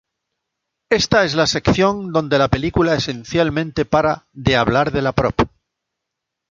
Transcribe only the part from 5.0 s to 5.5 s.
la Prop.